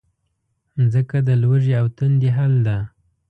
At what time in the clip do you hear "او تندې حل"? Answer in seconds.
1.81-2.53